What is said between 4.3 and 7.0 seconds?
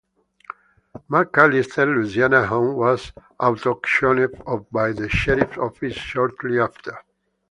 off by the Sheriff's office shortly after.